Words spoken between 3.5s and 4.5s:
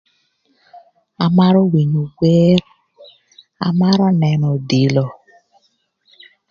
amarö nënö